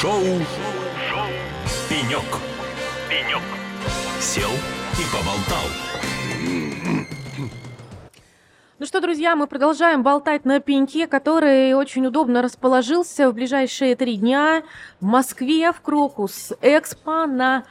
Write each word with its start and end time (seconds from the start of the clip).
Шоу, 0.00 0.12
Шоу. 0.12 1.26
«Пенек». 1.88 2.22
«Пенек». 3.10 3.42
Сел 4.20 4.50
и 4.92 5.02
поболтал. 5.12 5.66
Ну 8.78 8.86
что, 8.86 9.00
друзья, 9.00 9.34
мы 9.34 9.48
продолжаем 9.48 10.04
болтать 10.04 10.44
на 10.44 10.60
пеньке, 10.60 11.08
который 11.08 11.74
очень 11.74 12.06
удобно 12.06 12.42
расположился 12.42 13.28
в 13.28 13.34
ближайшие 13.34 13.96
три 13.96 14.18
дня 14.18 14.62
в 15.00 15.04
Москве, 15.04 15.72
в 15.72 15.80
Крокус 15.80 16.52
Экспо 16.62 17.26
на 17.26 17.64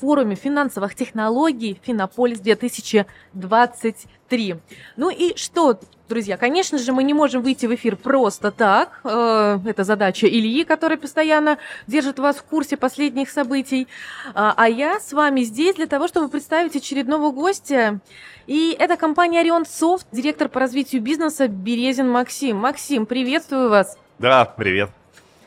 форуме 0.00 0.34
финансовых 0.34 0.94
технологий 0.94 1.80
Финополис 1.82 2.40
2023. 2.40 4.56
Ну 4.96 5.10
и 5.10 5.36
что, 5.36 5.78
друзья, 6.08 6.36
конечно 6.36 6.78
же, 6.78 6.92
мы 6.92 7.02
не 7.02 7.14
можем 7.14 7.42
выйти 7.42 7.66
в 7.66 7.74
эфир 7.74 7.96
просто 7.96 8.50
так. 8.50 9.00
Э, 9.04 9.58
это 9.64 9.84
задача 9.84 10.28
Ильи, 10.28 10.64
который 10.64 10.98
постоянно 10.98 11.58
держит 11.86 12.18
вас 12.18 12.36
в 12.36 12.42
курсе 12.44 12.76
последних 12.76 13.30
событий. 13.30 13.88
А, 14.34 14.54
а 14.56 14.68
я 14.68 15.00
с 15.00 15.12
вами 15.12 15.42
здесь 15.42 15.76
для 15.76 15.86
того, 15.86 16.08
чтобы 16.08 16.28
представить 16.28 16.76
очередного 16.76 17.32
гостя. 17.32 18.00
И 18.46 18.76
это 18.78 18.96
компания 18.96 19.40
Орион 19.40 19.66
Софт, 19.66 20.06
директор 20.12 20.48
по 20.48 20.60
развитию 20.60 21.02
бизнеса 21.02 21.48
Березин 21.48 22.08
Максим. 22.08 22.58
Максим, 22.58 23.06
приветствую 23.06 23.68
вас. 23.68 23.98
Да, 24.18 24.44
привет. 24.44 24.90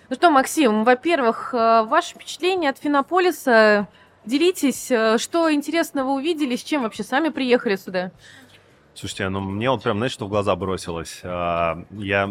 Ну 0.09 0.15
что, 0.17 0.29
Максим, 0.29 0.83
во-первых, 0.83 1.53
э, 1.53 1.83
ваше 1.83 2.15
впечатление 2.15 2.69
от 2.69 2.77
Финополиса– 2.77 3.87
Делитесь, 4.25 4.91
э, 4.91 5.17
что 5.17 5.51
интересного 5.51 6.11
увидели, 6.11 6.55
с 6.55 6.63
чем 6.63 6.83
вообще 6.83 7.03
сами 7.03 7.29
приехали 7.29 7.75
сюда? 7.75 8.11
Слушайте, 8.93 9.29
ну 9.29 9.39
мне 9.39 9.69
вот 9.69 9.81
прям, 9.83 9.97
знаете, 9.97 10.13
что 10.13 10.25
в 10.25 10.29
глаза 10.29 10.55
бросилось? 10.55 11.21
А, 11.23 11.83
я 11.91 12.29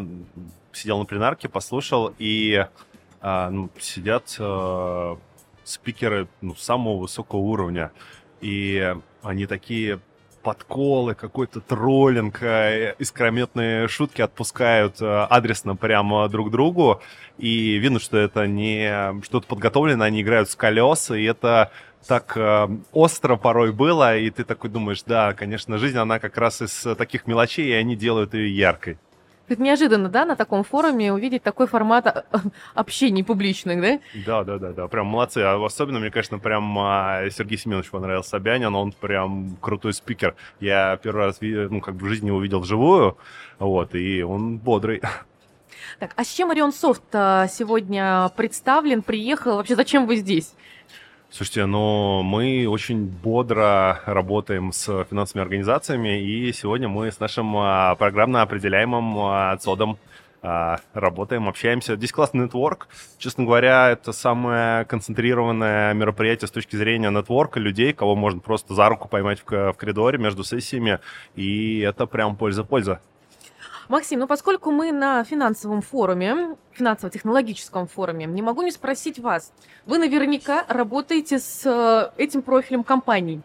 сидел 0.72 0.98
на 0.98 1.04
пленарке, 1.04 1.48
послушал, 1.48 2.14
и 2.18 2.64
а, 3.20 3.50
ну, 3.50 3.70
сидят 3.80 4.36
э, 4.38 5.16
спикеры 5.64 6.28
ну, 6.40 6.54
самого 6.54 6.98
высокого 6.98 7.40
уровня, 7.40 7.90
и 8.40 8.95
они 9.22 9.46
такие 9.46 10.00
подколы, 10.43 11.15
какой-то 11.15 11.60
троллинг, 11.60 12.43
э, 12.43 12.95
искрометные 12.99 13.88
шутки 13.88 14.23
отпускают 14.23 14.96
адресно 15.01 15.77
прямо 15.77 16.29
друг 16.29 16.51
другу, 16.51 17.01
и 17.38 17.77
видно, 17.77 18.01
что 18.01 18.19
это 18.19 18.46
не 18.46 19.23
что-то 19.23 19.46
подготовленное, 19.46 20.07
они 20.07 20.23
играют 20.23 20.51
с 20.51 20.57
колес, 20.57 21.11
и 21.11 21.23
это 21.24 21.71
так 22.07 22.37
э, 22.37 22.68
остро 22.93 23.37
порой 23.37 23.73
было, 23.73 24.16
и 24.16 24.30
ты 24.30 24.45
такой 24.45 24.71
думаешь, 24.71 25.02
да, 25.02 25.35
конечно, 25.35 25.79
жизнь, 25.79 25.99
она 25.99 26.18
как 26.18 26.37
раз 26.38 26.63
из 26.63 26.87
таких 26.96 27.27
мелочей, 27.27 27.68
и 27.68 27.73
они 27.73 27.96
делают 27.96 28.35
ее 28.35 28.57
яркой. 28.57 28.99
Это 29.51 29.60
неожиданно, 29.60 30.09
да, 30.09 30.24
на 30.24 30.37
таком 30.37 30.62
форуме 30.62 31.12
увидеть 31.12 31.43
такой 31.43 31.66
формат 31.66 32.06
э, 32.06 32.23
общений 32.74 33.24
публичных, 33.24 33.80
да? 33.80 33.98
Да, 34.24 34.45
да, 34.45 34.59
да, 34.59 34.73
да, 34.73 34.87
прям 34.87 35.06
молодцы. 35.06 35.38
А 35.38 35.62
особенно 35.62 35.98
мне, 35.98 36.12
конечно, 36.12 36.38
прям 36.38 36.79
а, 36.79 37.29
Сергей 37.30 37.59
Семенович 37.59 37.90
понравился 37.90 38.30
Собянин, 38.30 38.76
он 38.76 38.93
прям 38.93 39.56
крутой 39.60 39.93
спикер. 39.93 40.37
Я 40.60 40.96
первый 41.02 41.26
раз, 41.26 41.38
ну, 41.40 41.80
как 41.80 41.96
бы 41.96 42.06
в 42.06 42.09
жизни 42.09 42.28
его 42.28 42.40
видел 42.40 42.60
вживую, 42.60 43.18
вот, 43.59 43.96
и 43.96 44.23
он 44.23 44.59
бодрый. 44.59 45.02
Так, 45.98 46.12
а 46.15 46.23
с 46.23 46.28
чем 46.32 46.52
Орион 46.52 46.73
Софт 46.73 47.02
а, 47.12 47.48
сегодня 47.48 48.30
представлен, 48.37 49.02
приехал? 49.02 49.56
Вообще, 49.56 49.74
зачем 49.74 50.06
вы 50.06 50.15
здесь? 50.15 50.54
Слушайте, 51.32 51.64
ну 51.66 52.24
мы 52.24 52.66
очень 52.68 53.06
бодро 53.06 54.00
работаем 54.04 54.73
с 54.73 55.04
финансовыми 55.04 55.45
организациями, 55.45 56.20
и 56.20 56.52
сегодня 56.52 56.88
мы 56.88 57.12
с 57.12 57.20
нашим 57.20 57.56
а, 57.56 57.95
программно 57.95 58.42
определяемым 58.42 59.16
а, 59.16 59.56
ЦОДом 59.56 59.96
а, 60.42 60.78
работаем, 60.92 61.48
общаемся. 61.48 61.95
Здесь 61.95 62.10
классный 62.10 62.42
нетворк. 62.42 62.88
Честно 63.16 63.45
говоря, 63.45 63.90
это 63.90 64.10
самое 64.10 64.84
концентрированное 64.87 65.94
мероприятие 65.94 66.48
с 66.48 66.50
точки 66.50 66.75
зрения 66.75 67.10
нетворка 67.10 67.60
людей, 67.60 67.92
кого 67.92 68.16
можно 68.16 68.41
просто 68.41 68.75
за 68.75 68.88
руку 68.88 69.06
поймать 69.06 69.41
в 69.47 69.72
коридоре 69.75 70.19
между 70.19 70.42
сессиями, 70.42 70.98
и 71.37 71.78
это 71.78 72.06
прям 72.06 72.34
польза-польза. 72.34 73.03
Максим, 73.91 74.21
ну 74.21 74.28
поскольку 74.28 74.71
мы 74.71 74.93
на 74.93 75.25
финансовом 75.25 75.83
форуме, 75.83 76.56
финансово-технологическом 76.71 77.89
форуме, 77.89 78.25
не 78.27 78.41
могу 78.41 78.62
не 78.62 78.71
спросить 78.71 79.19
вас. 79.19 79.53
Вы 79.84 79.99
наверняка 79.99 80.65
работаете 80.69 81.41
с 81.41 81.67
э, 81.67 82.12
этим 82.17 82.43
профилем 82.43 82.84
компаний. 82.84 83.41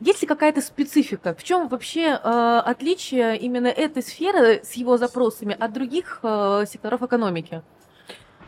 Есть 0.00 0.22
ли 0.22 0.26
какая-то 0.26 0.62
специфика? 0.62 1.34
В 1.34 1.44
чем 1.44 1.68
вообще 1.68 2.12
э, 2.12 2.62
отличие 2.64 3.36
именно 3.36 3.66
этой 3.66 4.02
сферы 4.02 4.62
с 4.64 4.72
его 4.72 4.96
запросами 4.96 5.54
от 5.60 5.74
других 5.74 6.20
э, 6.22 6.64
секторов 6.66 7.02
экономики? 7.02 7.60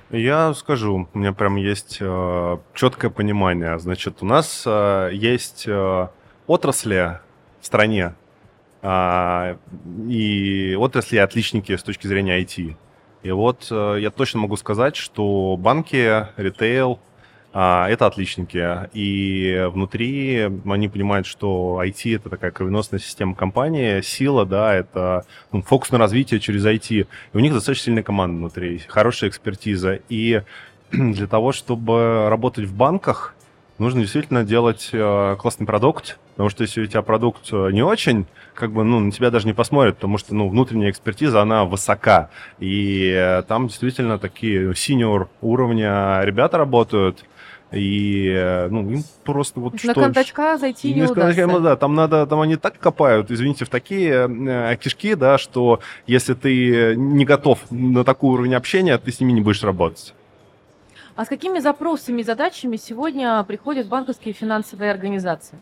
Я 0.09 0.55
скажу, 0.55 1.07
у 1.13 1.19
меня 1.19 1.35
прям 1.35 1.57
есть 1.57 1.99
э, 2.01 2.57
четкое 2.73 3.11
понимание. 3.11 3.79
Значит, 3.79 4.23
у 4.23 4.25
нас 4.25 4.63
э, 4.65 5.11
есть 5.13 5.69
э, 5.69 6.09
отрасли 6.47 7.21
в 7.61 7.67
стране, 7.67 8.15
и 8.83 10.77
отрасли 10.79 11.17
отличники 11.17 11.77
с 11.77 11.83
точки 11.83 12.07
зрения 12.07 12.41
IT. 12.41 12.77
И 13.23 13.31
вот 13.33 13.67
э, 13.71 13.99
я 14.01 14.11
точно 14.11 14.41
могу 14.41 14.57
сказать, 14.57 14.95
что 14.95 15.57
банки, 15.59 16.29
ритейл 16.37 17.01
а, 17.59 17.89
это 17.89 18.05
отличники. 18.07 18.87
И 18.93 19.67
внутри 19.73 20.43
они 20.67 20.89
понимают, 20.91 21.27
что 21.27 21.81
IT 21.83 22.17
это 22.17 22.29
такая 22.29 22.51
кровеносная 22.51 23.01
система 23.01 23.35
компании, 23.35 24.03
сила, 24.03 24.45
да, 24.45 24.75
это 24.75 25.25
ну, 25.53 25.63
фокус 25.63 25.91
на 25.91 25.97
развитие 25.97 26.39
через 26.39 26.67
IT. 26.67 26.91
И 26.93 27.07
у 27.33 27.41
них 27.41 27.55
достаточно 27.55 27.87
сильная 27.87 28.03
команда 28.03 28.37
внутри, 28.37 28.83
хорошая 28.87 29.31
экспертиза. 29.31 30.01
И 30.11 30.43
для 30.93 31.27
того, 31.27 31.53
чтобы 31.53 32.29
работать 32.29 32.67
в 32.67 32.77
банках, 32.77 33.35
нужно 33.79 34.01
действительно 34.01 34.45
делать 34.45 34.91
э, 34.93 35.37
классный 35.39 35.67
продукт, 35.67 36.19
потому 36.33 36.49
что 36.49 36.63
если 36.63 36.83
у 36.83 36.87
тебя 36.87 37.03
продукт 37.03 37.49
э, 37.53 37.71
не 37.73 37.83
очень, 37.83 38.27
как 38.55 38.73
бы, 38.73 38.85
ну, 38.85 39.01
на 39.01 39.11
тебя 39.11 39.31
даже 39.31 39.47
не 39.47 39.53
посмотрят, 39.53 39.97
потому 39.97 40.19
что, 40.19 40.35
ну, 40.35 40.49
внутренняя 40.49 40.91
экспертиза, 40.91 41.43
она 41.43 41.65
высока, 41.65 42.31
и 42.59 43.13
э, 43.15 43.43
там 43.43 43.69
действительно 43.69 44.19
такие 44.19 44.75
синьор 44.75 45.29
уровня 45.41 46.21
ребята 46.23 46.59
работают, 46.59 47.25
и, 47.73 48.67
ну, 48.71 48.89
им 48.91 49.03
просто 49.25 49.59
вот 49.59 49.73
на 49.73 49.79
что... 49.79 49.89
На 49.89 49.95
кондачка 49.95 50.57
зайти 50.57 50.89
не, 50.89 51.01
не 51.01 51.07
удастся. 51.07 51.47
Ну, 51.47 51.61
да, 51.61 51.77
там 51.77 51.95
надо, 51.95 52.27
там 52.27 52.41
они 52.41 52.57
так 52.57 52.79
копают, 52.79 53.31
извините, 53.31 53.65
в 53.65 53.69
такие 53.69 54.29
э, 54.29 54.77
кишки, 54.77 55.15
да, 55.15 55.37
что 55.37 55.81
если 56.07 56.35
ты 56.35 56.95
не 56.97 57.25
готов 57.25 57.59
на 57.71 58.05
такой 58.05 58.31
уровень 58.35 58.55
общения, 58.55 58.97
ты 58.99 59.11
с 59.11 59.21
ними 59.21 59.33
не 59.33 59.41
будешь 59.41 59.63
работать. 59.63 60.15
А 61.17 61.25
с 61.25 61.29
какими 61.29 61.61
запросами 61.61 62.21
и 62.21 62.25
задачами 62.25 62.77
сегодня 62.77 63.43
приходят 63.45 63.89
банковские 63.89 64.35
финансовые 64.35 64.91
организации? 64.91 65.59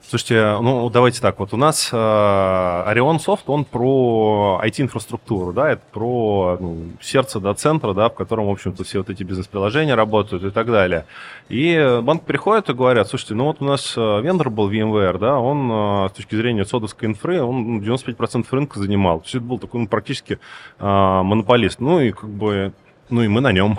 Слушайте, 0.00 0.56
ну 0.62 0.88
давайте 0.88 1.20
так, 1.20 1.38
вот 1.40 1.52
у 1.52 1.56
нас 1.56 1.90
э, 1.92 1.96
Orion 1.96 3.18
Soft, 3.18 3.42
он 3.48 3.64
про 3.64 4.60
IT-инфраструктуру, 4.64 5.52
да, 5.52 5.72
это 5.72 5.82
про 5.92 6.56
ну, 6.60 6.92
сердце, 7.00 7.40
да, 7.40 7.52
центра, 7.54 7.92
да, 7.92 8.08
в 8.08 8.14
котором, 8.14 8.46
в 8.46 8.50
общем-то, 8.50 8.84
все 8.84 8.98
вот 8.98 9.10
эти 9.10 9.24
бизнес-приложения 9.24 9.96
работают 9.96 10.44
и 10.44 10.50
так 10.50 10.68
далее. 10.68 11.04
И 11.48 11.98
банк 12.00 12.22
приходит 12.22 12.70
и 12.70 12.72
говорят, 12.72 13.08
слушайте, 13.08 13.34
ну 13.34 13.46
вот 13.46 13.56
у 13.60 13.64
нас 13.64 13.94
э, 13.96 14.20
вендор 14.22 14.48
был 14.48 14.70
VMware, 14.70 15.18
да, 15.18 15.38
он 15.40 15.70
э, 15.70 16.08
с 16.08 16.12
точки 16.12 16.36
зрения 16.36 16.64
содовской 16.64 17.08
инфры, 17.08 17.42
он 17.42 17.80
95% 17.80 18.46
рынка 18.52 18.78
занимал. 18.78 19.18
То 19.18 19.24
есть 19.24 19.34
это 19.34 19.44
был 19.44 19.58
такой 19.58 19.80
ну, 19.80 19.88
практически 19.88 20.38
э, 20.78 20.84
монополист. 20.86 21.80
Ну 21.80 22.00
и 22.00 22.12
как 22.12 22.30
бы 22.30 22.72
ну 23.10 23.22
и 23.22 23.28
мы 23.28 23.40
на 23.40 23.52
нем. 23.52 23.78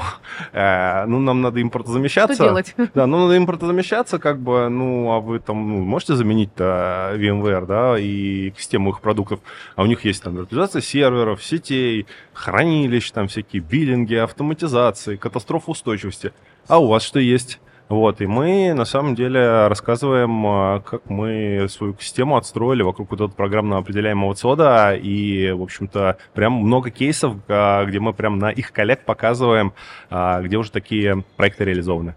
Э, 0.54 1.06
ну, 1.06 1.20
нам 1.20 1.42
надо 1.42 1.62
импортозамещаться. 1.62 2.36
Что 2.36 2.44
делать? 2.46 2.76
Да, 2.94 3.06
ну, 3.08 3.20
надо 3.20 3.38
импортозамещаться, 3.38 4.20
как 4.20 4.40
бы, 4.40 4.70
ну, 4.70 5.12
а 5.12 5.20
вы 5.20 5.40
там 5.40 5.70
ну, 5.70 5.84
можете 5.84 6.16
заменить-то 6.16 7.14
VMware, 7.16 7.66
да, 7.66 8.00
и 8.00 8.52
систему 8.58 8.90
их 8.92 9.02
продуктов, 9.02 9.40
а 9.76 9.84
у 9.84 9.86
них 9.86 10.06
есть 10.06 10.24
там 10.24 10.36
виртуализация 10.36 10.82
серверов, 10.82 11.44
сетей, 11.44 12.08
хранилищ, 12.34 13.12
там 13.12 13.28
всякие 13.28 13.62
биллинги, 13.62 14.16
автоматизации, 14.16 15.16
катастроф 15.18 15.70
устойчивости. 15.70 16.34
А 16.68 16.80
у 16.80 16.88
вас 16.88 17.04
что 17.04 17.20
есть? 17.20 17.60
Вот, 17.90 18.22
и 18.22 18.28
мы 18.28 18.74
на 18.76 18.86
самом 18.86 19.16
деле 19.16 19.68
рассказываем, 19.68 20.46
а, 20.46 20.80
как 20.82 21.10
мы 21.10 21.66
свою 21.70 21.98
систему 22.00 22.38
отстроили 22.38 22.84
вокруг 22.84 23.10
вот 23.10 23.16
этого 23.16 23.32
программно 23.32 23.78
определяемого 23.78 24.36
ЦОДа, 24.36 24.94
и, 24.94 25.50
в 25.52 25.64
общем-то, 25.64 26.18
прям 26.36 26.54
много 26.54 26.92
кейсов, 26.92 27.38
а, 27.48 27.84
где 27.86 28.00
мы 28.00 28.14
прям 28.14 28.38
на 28.38 28.52
их 28.52 28.72
коллег 28.74 29.06
показываем, 29.06 29.74
а, 30.12 30.40
где 30.42 30.58
уже 30.58 30.72
такие 30.72 31.24
проекты 31.36 31.66
реализованы. 31.66 32.16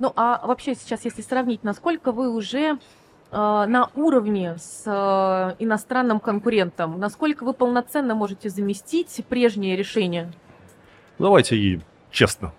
Ну, 0.00 0.12
а 0.16 0.44
вообще 0.44 0.74
сейчас, 0.74 1.04
если 1.04 1.22
сравнить, 1.22 1.62
насколько 1.62 2.10
вы 2.10 2.28
уже 2.28 2.78
на 3.32 3.90
уровне 3.94 4.56
с 4.58 5.54
иностранным 5.60 6.18
конкурентом, 6.18 6.98
насколько 6.98 7.44
вы 7.44 7.52
полноценно 7.52 8.16
можете 8.16 8.48
заместить 8.48 9.24
прежние 9.28 9.76
решения? 9.76 10.32
Давайте 11.16 11.54
и 11.54 11.80
честно 12.10 12.52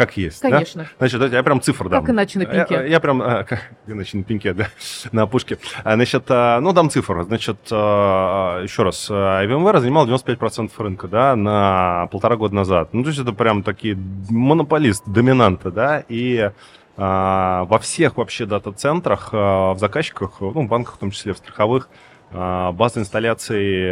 как 0.00 0.16
есть. 0.16 0.40
Конечно. 0.40 0.84
Да? 0.84 1.06
Значит, 1.06 1.32
я 1.32 1.42
прям 1.42 1.60
цифр 1.60 1.90
дам. 1.90 2.00
Как 2.02 2.14
иначе 2.14 2.38
на 2.38 2.46
пеньке? 2.46 2.74
Я, 2.74 2.84
я 2.84 3.00
прям, 3.00 3.20
а, 3.20 3.44
как 3.44 3.70
иначе 3.86 4.16
на 4.16 4.24
пеньке, 4.24 4.54
да, 4.54 4.68
на 5.12 5.22
опушке. 5.22 5.58
А, 5.84 5.94
значит, 5.94 6.24
а, 6.28 6.58
ну, 6.60 6.72
дам 6.72 6.88
цифр. 6.88 7.22
Значит, 7.24 7.58
а, 7.70 8.62
еще 8.62 8.82
раз, 8.82 9.10
VMware 9.10 9.80
занимал 9.80 10.08
95% 10.08 10.70
рынка, 10.78 11.06
да, 11.06 11.36
на 11.36 12.08
полтора 12.10 12.36
года 12.36 12.54
назад. 12.54 12.94
Ну, 12.94 13.02
то 13.02 13.10
есть 13.10 13.20
это 13.20 13.32
прям 13.32 13.62
такие 13.62 13.94
монополист, 14.30 15.04
доминанты, 15.06 15.70
да, 15.70 16.02
и 16.08 16.50
во 16.96 17.78
всех 17.80 18.16
вообще 18.16 18.44
дата-центрах, 18.44 19.32
в 19.32 19.76
заказчиках, 19.78 20.40
ну, 20.40 20.62
в 20.62 20.68
банках 20.68 20.96
в 20.96 20.98
том 20.98 21.10
числе, 21.10 21.32
в 21.32 21.38
страховых, 21.38 21.88
база 22.30 23.00
инсталляции 23.00 23.90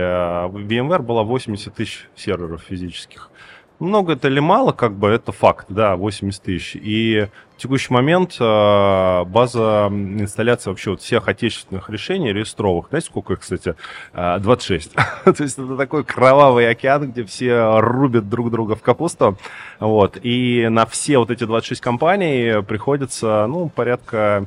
VMware 0.49 1.03
была 1.03 1.23
80 1.23 1.73
тысяч 1.73 2.09
серверов 2.17 2.63
физических. 2.63 3.31
Много 3.81 4.15
это 4.15 4.27
или 4.27 4.41
мало, 4.41 4.73
как 4.73 4.95
бы 4.95 5.09
это 5.09 5.31
факт, 5.31 5.67
да, 5.69 5.95
80 5.95 6.43
тысяч. 6.43 6.75
И 6.75 7.29
в 7.57 7.61
текущий 7.61 7.93
момент 7.93 8.37
э, 8.41 9.25
база 9.25 9.89
инсталляции 9.91 10.71
вообще 10.71 10.91
вот 10.91 11.01
всех 11.01 11.29
отечественных 11.29 11.89
решений 11.89 12.33
реестровых, 12.33 12.89
знаете, 12.89 13.07
сколько 13.07 13.35
их, 13.35 13.41
кстати, 13.41 13.77
26. 14.13 14.93
То 15.25 15.35
есть 15.39 15.59
это 15.59 15.77
такой 15.77 16.03
кровавый 16.03 16.69
океан, 16.69 17.11
где 17.13 17.23
все 17.23 17.79
рубят 17.81 18.29
друг 18.29 18.51
друга 18.51 18.75
в 18.75 18.83
капусту. 18.83 19.39
Вот. 19.79 20.19
И 20.25 20.67
на 20.69 20.85
все 20.85 21.19
вот 21.19 21.31
эти 21.31 21.45
26 21.45 21.81
компаний 21.81 22.63
приходится, 22.63 23.47
ну, 23.47 23.69
порядка 23.69 24.47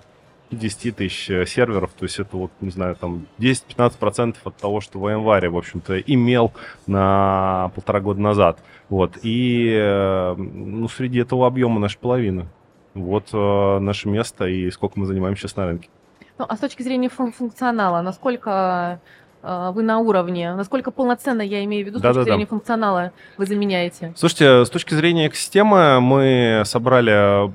10 0.51 0.95
тысяч 0.95 1.25
серверов, 1.49 1.91
то 1.97 2.03
есть 2.05 2.19
это 2.19 2.37
вот, 2.37 2.51
не 2.61 2.71
знаю, 2.71 2.95
там 2.95 3.25
10-15% 3.39 4.35
от 4.43 4.55
того, 4.57 4.81
что 4.81 4.99
VMware, 4.99 5.49
в 5.49 5.57
общем-то, 5.57 5.99
имел 5.99 6.51
на 6.87 7.71
полтора 7.75 7.99
года 7.99 8.21
назад. 8.21 8.59
Вот, 8.89 9.17
и 9.23 9.71
э, 9.73 10.35
ну, 10.35 10.87
среди 10.89 11.19
этого 11.19 11.47
объема 11.47 11.79
наша 11.79 11.97
половина. 11.97 12.47
Вот 12.93 13.29
э, 13.31 13.79
наше 13.79 14.09
место 14.09 14.45
и 14.45 14.69
сколько 14.71 14.99
мы 14.99 15.05
занимаем 15.05 15.37
сейчас 15.37 15.55
на 15.55 15.65
рынке. 15.65 15.89
Ну, 16.37 16.45
а 16.49 16.55
с 16.55 16.59
точки 16.59 16.81
зрения 16.81 17.07
фун- 17.07 17.31
функционала, 17.31 18.01
насколько 18.01 18.99
вы 19.43 19.83
на 19.83 19.99
уровне? 19.99 20.53
Насколько 20.55 20.91
полноценно, 20.91 21.41
я 21.41 21.63
имею 21.65 21.85
в 21.85 21.87
виду, 21.87 21.99
с 21.99 22.01
точки 22.01 22.23
зрения 22.23 22.45
функционала 22.45 23.11
вы 23.37 23.45
заменяете? 23.45 24.13
Слушайте, 24.15 24.65
с 24.65 24.69
точки 24.69 24.93
зрения 24.93 25.27
экосистемы 25.27 25.99
мы 25.99 26.63
собрали 26.65 27.47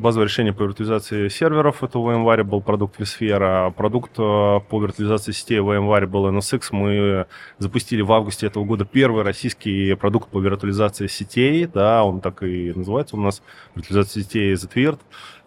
базовое 0.00 0.26
решение 0.26 0.52
по 0.52 0.62
виртуализации 0.62 1.28
серверов. 1.28 1.82
Это 1.82 1.98
VMware 1.98 2.44
был 2.44 2.60
продукт 2.60 3.00
vSphere. 3.00 3.72
Продукт 3.72 4.12
э, 4.18 4.60
по 4.68 4.82
виртуализации 4.82 5.32
сетей 5.32 5.58
VMware 5.58 6.06
был 6.06 6.28
NSX. 6.28 6.68
Мы 6.70 7.26
запустили 7.58 8.02
в 8.02 8.12
августе 8.12 8.46
этого 8.46 8.64
года 8.64 8.84
первый 8.84 9.22
российский 9.22 9.94
продукт 9.94 10.28
по 10.30 10.40
виртуализации 10.40 11.06
сетей. 11.06 11.66
Да, 11.66 12.04
он 12.04 12.20
так 12.20 12.42
и 12.42 12.72
называется 12.74 13.16
у 13.16 13.20
нас, 13.20 13.42
виртуализация 13.74 14.22
сетей 14.22 14.54
ZVirt. 14.54 14.98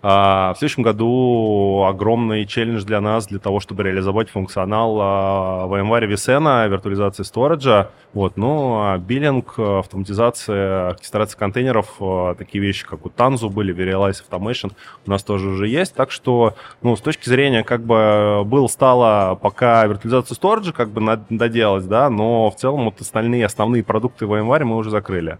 А, 0.07 0.53
в 0.53 0.59
следующем 0.59 0.83
году 0.83 1.83
огромный 1.89 2.45
челлендж 2.45 2.83
для 2.83 3.01
нас, 3.01 3.25
для 3.25 3.39
того, 3.39 3.59
чтобы 3.59 3.81
реализовать 3.81 4.29
функционал 4.29 4.97
а, 5.01 5.67
VMware 5.67 6.07
vSAN, 6.13 6.69
виртуализации 6.69 7.23
сториджа. 7.23 7.89
Вот, 8.13 8.37
ну, 8.37 8.81
а 8.83 8.99
биллинг, 8.99 9.57
автоматизация, 9.57 10.89
оркестрация 10.89 11.39
контейнеров, 11.39 11.95
такие 12.37 12.63
вещи, 12.63 12.85
как 12.85 13.03
у 13.07 13.09
Tanzu 13.09 13.49
были, 13.49 13.75
Verialize 13.75 14.23
Automation, 14.29 14.73
у 15.07 15.09
нас 15.09 15.23
тоже 15.23 15.49
уже 15.49 15.67
есть. 15.67 15.95
Так 15.95 16.11
что, 16.11 16.53
ну, 16.83 16.95
с 16.95 17.01
точки 17.01 17.27
зрения, 17.27 17.63
как 17.63 17.81
бы, 17.81 18.43
был, 18.45 18.69
стало 18.69 19.33
пока 19.33 19.87
виртуализацию 19.87 20.35
сториджа, 20.35 20.71
как 20.71 20.89
бы, 20.91 21.19
доделать, 21.31 21.87
да, 21.87 22.11
но 22.11 22.51
в 22.51 22.55
целом 22.57 22.85
вот 22.85 23.01
остальные 23.01 23.47
основные 23.47 23.83
продукты 23.83 24.25
VMware 24.25 24.65
мы 24.65 24.77
уже 24.77 24.91
закрыли. 24.91 25.39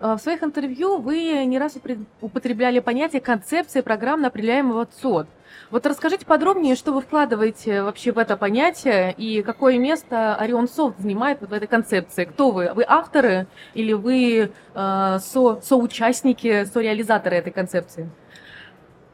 А, 0.00 0.16
в 0.16 0.20
своих 0.20 0.42
интервью 0.42 0.98
вы 0.98 1.44
не 1.44 1.58
раз 1.58 1.76
употребляли 2.20 2.78
понятие 2.78 3.20
концепции 3.20 3.80
программно 3.80 4.28
определяемого 4.28 4.86
ЦОД. 4.86 5.26
Вот 5.70 5.86
расскажите 5.86 6.24
подробнее, 6.24 6.76
что 6.76 6.92
вы 6.92 7.00
вкладываете 7.00 7.82
вообще 7.82 8.12
в 8.12 8.18
это 8.18 8.36
понятие 8.36 9.12
и 9.12 9.42
какое 9.42 9.78
место 9.78 10.34
Орион 10.36 10.68
Софт 10.68 10.98
занимает 11.00 11.40
вот 11.40 11.50
в 11.50 11.52
этой 11.52 11.66
концепции. 11.66 12.24
Кто 12.24 12.52
вы? 12.52 12.72
Вы 12.74 12.84
авторы 12.86 13.46
или 13.74 13.92
вы 13.92 14.50
э, 14.74 15.18
со, 15.20 15.60
соучастники, 15.60 16.64
сореализаторы 16.64 17.36
этой 17.36 17.52
концепции? 17.52 18.08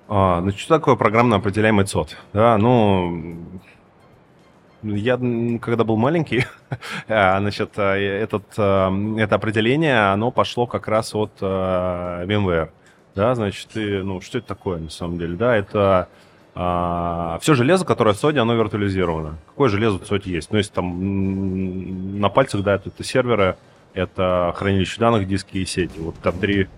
А, 0.07 0.41
ну, 0.43 0.51
что 0.51 0.77
такое 0.79 0.97
программно 0.97 1.37
определяемый 1.37 1.87
ЦОД? 1.87 2.17
Да, 2.35 2.59
ну, 2.59 3.23
я, 4.85 5.17
когда 5.61 5.85
был 5.85 5.97
маленький, 5.97 6.45
а, 7.09 7.41
значит, 7.41 7.71
э, 7.77 7.83
этот, 8.23 8.45
э, 8.57 9.17
это 9.19 9.35
определение, 9.35 10.13
оно 10.13 10.31
пошло 10.31 10.67
как 10.67 10.89
раз 10.89 11.15
от 11.15 11.33
э, 11.41 12.25
VMware. 12.27 12.71
Да, 13.15 13.35
значит, 13.35 13.69
ты, 13.73 14.03
ну, 14.03 14.21
что 14.21 14.39
это 14.39 14.49
такое 14.49 14.79
на 14.79 14.91
самом 14.91 15.19
деле? 15.19 15.37
Да, 15.37 15.57
это 15.57 16.09
а, 16.57 17.39
все 17.41 17.55
железо, 17.55 17.85
которое 17.85 18.15
в 18.15 18.19
соде, 18.19 18.41
оно 18.41 18.55
виртуализировано. 18.55 19.39
Какое 19.47 19.69
железо 19.69 19.99
в 19.99 20.07
соде 20.07 20.33
есть? 20.33 20.51
Ну, 20.53 20.59
если 20.59 20.73
там 20.73 22.21
на 22.21 22.29
пальцах, 22.29 22.63
да, 22.63 22.75
это, 22.75 22.91
это 22.91 23.03
серверы, 23.05 23.57
это 23.93 24.53
хранилище 24.57 25.01
данных, 25.01 25.27
диски 25.27 25.59
и 25.59 25.65
сети. 25.65 25.99
Вот 25.99 26.17
там 26.17 26.39
три, 26.39 26.69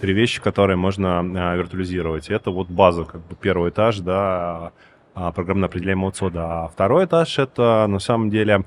три 0.00 0.12
вещи, 0.12 0.40
которые 0.40 0.76
можно 0.76 1.20
а, 1.20 1.56
виртуализировать. 1.56 2.28
Это 2.28 2.50
вот 2.50 2.68
база, 2.68 3.04
как 3.04 3.20
бы 3.20 3.36
первый 3.40 3.70
этаж, 3.70 3.98
да, 3.98 4.72
программно 5.14 5.66
определяемого 5.66 6.12
ЦОДа. 6.12 6.64
А 6.64 6.68
второй 6.68 7.04
этаж— 7.06 7.38
это 7.40 7.86
на 7.88 7.98
самом 7.98 8.30
деле 8.30 8.64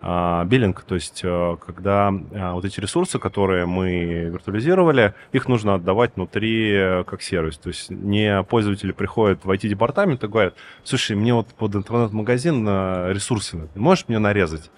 а, 0.00 0.44
биллинг, 0.44 0.82
то 0.82 0.94
есть 0.94 1.22
э, 1.24 1.56
когда 1.66 2.14
а, 2.32 2.54
вот 2.54 2.64
эти 2.64 2.78
ресурсы, 2.78 3.18
которые 3.18 3.66
мы 3.66 4.30
виртуализировали, 4.30 5.12
их 5.32 5.48
нужно 5.48 5.74
отдавать 5.74 6.12
внутри 6.14 6.72
э, 6.72 7.04
как 7.04 7.20
сервис. 7.20 7.58
То 7.58 7.68
есть 7.68 7.90
не 7.90 8.44
пользователи 8.44 8.92
приходят 8.92 9.44
в 9.44 9.50
IT-департамент 9.50 10.22
и 10.22 10.28
говорят, 10.28 10.54
слушай, 10.84 11.16
мне 11.16 11.34
вот 11.34 11.48
под 11.48 11.74
интернет-магазин 11.74 12.64
э, 12.68 13.12
ресурсы, 13.12 13.68
можешь 13.74 14.04
мне 14.06 14.20
нарезать? 14.20 14.70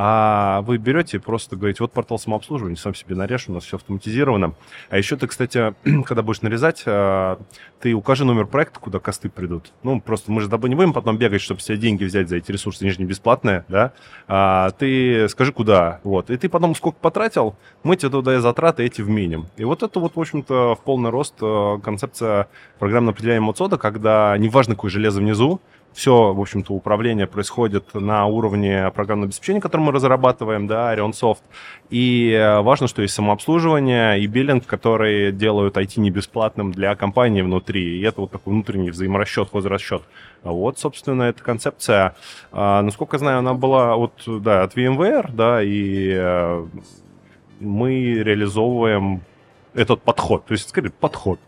А 0.00 0.62
вы 0.62 0.76
берете 0.76 1.16
и 1.16 1.20
просто 1.20 1.56
говорите, 1.56 1.78
вот 1.82 1.90
портал 1.90 2.20
самообслуживания, 2.20 2.76
сам 2.76 2.94
себе 2.94 3.16
нарежь, 3.16 3.48
у 3.48 3.52
нас 3.52 3.64
все 3.64 3.78
автоматизировано. 3.78 4.54
А 4.90 4.96
еще 4.96 5.16
ты, 5.16 5.26
кстати, 5.26 5.74
когда 6.04 6.22
будешь 6.22 6.40
нарезать, 6.40 6.84
а, 6.86 7.40
ты 7.80 7.94
укажи 7.94 8.24
номер 8.24 8.46
проекта, 8.46 8.78
куда 8.78 9.00
косты 9.00 9.28
придут. 9.28 9.72
Ну, 9.82 10.00
просто 10.00 10.30
мы 10.30 10.40
же 10.40 10.48
тобой 10.48 10.70
не 10.70 10.76
будем 10.76 10.92
потом 10.92 11.16
бегать, 11.18 11.40
чтобы 11.40 11.60
себе 11.60 11.78
деньги 11.78 12.04
взять 12.04 12.28
за 12.28 12.36
эти 12.36 12.52
ресурсы, 12.52 12.82
они 12.82 12.92
же 12.92 13.00
не 13.00 13.06
бесплатные, 13.06 13.64
да? 13.66 13.90
А 14.28 14.70
ты 14.70 15.28
скажи, 15.30 15.52
куда, 15.52 15.98
вот. 16.04 16.30
И 16.30 16.36
ты 16.36 16.48
потом 16.48 16.76
сколько 16.76 16.98
потратил, 17.00 17.56
мы 17.82 17.96
тебе 17.96 18.10
туда 18.10 18.36
и 18.36 18.38
затраты 18.38 18.84
эти 18.84 19.02
вменим. 19.02 19.48
И 19.56 19.64
вот 19.64 19.82
это 19.82 19.98
вот, 19.98 20.14
в 20.14 20.20
общем-то, 20.20 20.76
в 20.76 20.80
полный 20.84 21.10
рост 21.10 21.34
э, 21.42 21.78
концепция 21.82 22.46
программно 22.78 23.10
определяемого 23.10 23.52
ЦОДа, 23.52 23.78
когда 23.78 24.38
неважно, 24.38 24.76
какое 24.76 24.92
железо 24.92 25.18
внизу, 25.18 25.60
все, 25.98 26.32
в 26.32 26.40
общем-то, 26.40 26.72
управление 26.74 27.26
происходит 27.26 27.92
на 27.92 28.24
уровне 28.26 28.88
программного 28.94 29.26
обеспечения, 29.26 29.60
которое 29.60 29.82
мы 29.82 29.90
разрабатываем, 29.90 30.68
да, 30.68 30.94
Orion 30.94 31.10
Soft. 31.10 31.40
И 31.90 32.30
э, 32.30 32.60
важно, 32.60 32.86
что 32.86 33.02
есть 33.02 33.14
самообслуживание 33.14 34.20
и 34.20 34.28
биллинг, 34.28 34.64
которые 34.64 35.32
делают 35.32 35.76
IT 35.76 35.98
не 35.98 36.12
бесплатным 36.12 36.70
для 36.70 36.94
компании 36.94 37.42
внутри. 37.42 37.98
И 37.98 38.02
это 38.02 38.20
вот 38.20 38.30
такой 38.30 38.52
внутренний 38.52 38.90
взаиморасчет, 38.90 39.50
хозрасчет. 39.50 40.02
Вот, 40.44 40.78
собственно, 40.78 41.24
эта 41.24 41.42
концепция, 41.42 42.14
а, 42.52 42.80
насколько 42.82 43.16
я 43.16 43.18
знаю, 43.18 43.38
она 43.40 43.54
была 43.54 43.96
от, 43.96 44.22
да, 44.24 44.62
от 44.62 44.76
VMware, 44.76 45.32
да, 45.32 45.64
и 45.64 46.12
э, 46.14 46.66
мы 47.58 48.22
реализовываем 48.22 49.22
этот 49.74 50.00
подход, 50.02 50.46
то 50.46 50.52
есть, 50.52 50.68
скорее, 50.68 50.90
подход. 50.90 51.40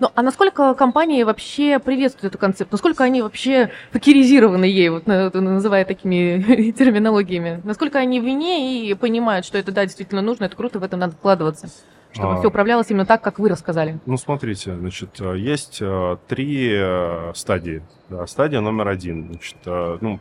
Ну, 0.00 0.10
а 0.14 0.22
насколько 0.22 0.74
компании 0.74 1.22
вообще 1.22 1.78
приветствуют 1.78 2.32
эту 2.32 2.38
концепцию? 2.38 2.72
Насколько 2.72 3.04
они 3.04 3.20
вообще 3.20 3.70
факеризированы 3.92 4.64
ей, 4.64 4.88
вот 4.88 5.06
называя 5.06 5.84
такими 5.84 6.72
терминологиями? 6.72 7.60
Насколько 7.64 7.98
они 7.98 8.18
в 8.18 8.24
вине 8.24 8.88
и 8.88 8.94
понимают, 8.94 9.44
что 9.44 9.58
это, 9.58 9.72
да, 9.72 9.84
действительно 9.84 10.22
нужно, 10.22 10.44
это 10.44 10.56
круто, 10.56 10.78
в 10.78 10.82
этом 10.82 11.00
надо 11.00 11.12
вкладываться? 11.12 11.68
Чтобы 12.12 12.32
а, 12.32 12.36
все 12.38 12.48
управлялось 12.48 12.90
именно 12.90 13.06
так, 13.06 13.20
как 13.22 13.38
вы 13.38 13.50
рассказали. 13.50 14.00
Ну, 14.06 14.16
смотрите, 14.16 14.74
значит, 14.74 15.20
есть 15.20 15.78
э, 15.80 16.16
три 16.26 16.70
э, 16.72 17.32
стадии. 17.36 17.84
Да, 18.08 18.26
стадия 18.26 18.60
номер 18.60 18.88
один. 18.88 19.28
Значит, 19.28 19.56
э, 19.66 19.98
ну, 20.00 20.18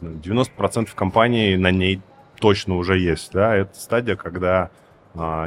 90% 0.00 0.88
компаний 0.96 1.56
на 1.56 1.70
ней 1.70 2.00
точно 2.40 2.76
уже 2.76 2.98
есть. 2.98 3.30
Да, 3.32 3.54
это 3.54 3.78
стадия, 3.78 4.16
когда 4.16 4.70